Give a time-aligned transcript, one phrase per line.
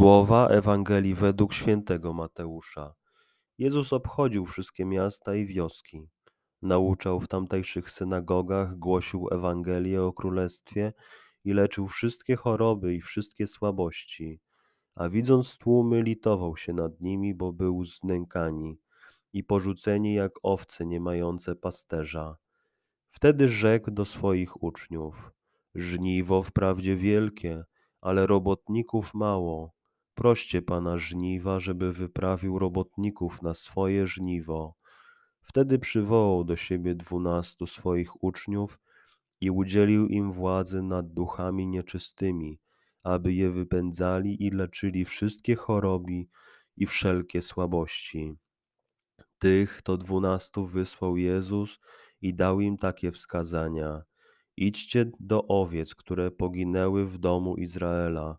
[0.00, 2.94] Słowa Ewangelii według świętego Mateusza.
[3.58, 6.08] Jezus obchodził wszystkie miasta i wioski.
[6.62, 10.92] Nauczał w tamtejszych synagogach, głosił Ewangelię o Królestwie
[11.44, 14.40] i leczył wszystkie choroby i wszystkie słabości.
[14.94, 18.78] A widząc tłumy, litował się nad nimi, bo był znękani
[19.32, 22.36] i porzuceni jak owce nie mające pasterza.
[23.10, 25.32] Wtedy rzekł do swoich uczniów:
[25.74, 27.64] Żniwo wprawdzie wielkie,
[28.00, 29.79] ale robotników mało.
[30.20, 34.74] Proście Pana żniwa, żeby wyprawił robotników na swoje żniwo.
[35.40, 38.78] Wtedy przywołał do siebie dwunastu swoich uczniów
[39.40, 42.60] i udzielił im władzy nad duchami nieczystymi,
[43.02, 46.26] aby je wypędzali i leczyli wszystkie choroby
[46.76, 48.34] i wszelkie słabości.
[49.38, 51.78] Tych to dwunastu wysłał Jezus
[52.22, 54.02] i dał im takie wskazania.
[54.56, 58.38] Idźcie do owiec, które poginęły w domu Izraela.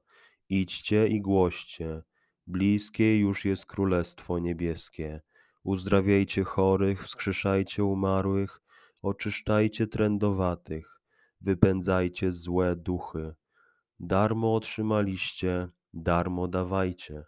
[0.51, 2.01] Idźcie i głoście.
[2.47, 5.21] Bliskie już jest Królestwo Niebieskie.
[5.63, 8.61] Uzdrawiajcie chorych, wskrzeszajcie umarłych,
[9.01, 11.01] oczyszczajcie trędowatych,
[11.41, 13.35] wypędzajcie złe duchy.
[13.99, 17.23] Darmo otrzymaliście, darmo dawajcie.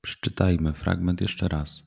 [0.00, 1.82] Przeczytajmy fragment jeszcze raz.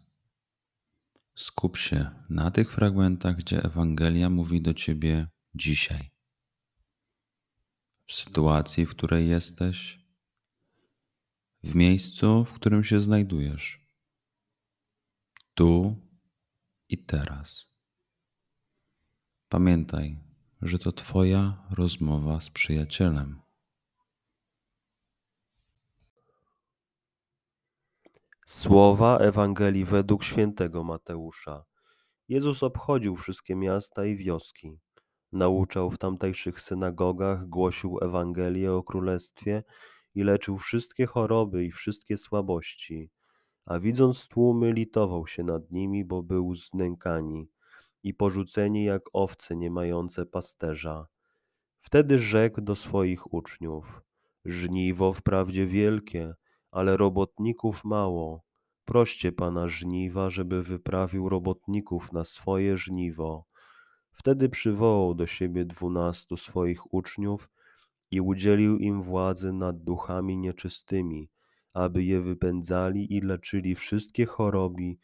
[1.36, 6.12] Skup się na tych fragmentach, gdzie Ewangelia mówi do ciebie dzisiaj.
[8.08, 10.00] W sytuacji, w której jesteś,
[11.64, 13.88] w miejscu, w którym się znajdujesz,
[15.54, 15.96] tu
[16.90, 17.68] i teraz.
[19.50, 20.20] Pamiętaj,
[20.62, 23.42] że to Twoja rozmowa z przyjacielem.
[28.46, 31.66] Słowa Ewangelii według świętego Mateusza.
[32.30, 34.80] Jezus obchodził wszystkie miasta i wioski.
[35.32, 39.64] Nauczał w tamtejszych synagogach, głosił Ewangelię o Królestwie
[40.16, 43.12] i leczył wszystkie choroby i wszystkie słabości.
[43.66, 47.50] A widząc tłumy, litował się nad nimi, bo był znękani
[48.04, 51.08] i porzuceni jak owce nie mające pasterza.
[51.80, 54.02] Wtedy rzekł do swoich uczniów:
[54.46, 56.34] Żniwo wprawdzie wielkie,
[56.72, 58.44] ale robotników mało.
[58.86, 63.46] Proście Pana żniwa, żeby wyprawił robotników na swoje żniwo.
[64.20, 67.50] Wtedy przywołał do siebie dwunastu swoich uczniów
[68.12, 71.30] i udzielił im władzy nad duchami nieczystymi,
[71.74, 74.96] aby je wypędzali i leczyli wszystkie choroby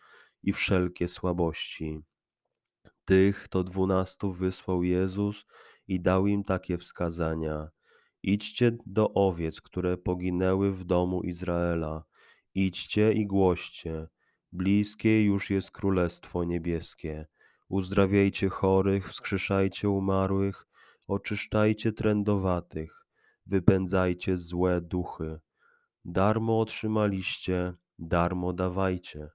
[0.44, 2.00] i wszelkie słabości.
[3.06, 5.46] Tych to dwunastu wysłał Jezus
[5.88, 7.70] i dał im takie wskazania.
[8.24, 12.04] Idźcie do owiec, które poginęły w domu Izraela.
[12.56, 14.08] Idźcie i głoście.
[14.52, 17.28] Bliskie już jest Królestwo Niebieskie.
[17.74, 20.68] Uzdrawiajcie chorych, wskrzeszajcie umarłych,
[21.08, 23.06] oczyszczajcie trędowatych,
[23.46, 25.40] wypędzajcie złe duchy.
[26.06, 29.30] Darmo otrzymaliście, darmo dawajcie.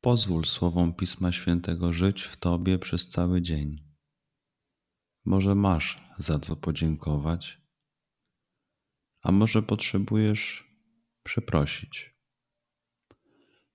[0.00, 3.76] Pozwól słowom Pisma Świętego żyć w Tobie przez cały dzień.
[5.24, 7.60] Może masz za co podziękować,
[9.22, 10.70] a może potrzebujesz
[11.22, 12.15] przeprosić.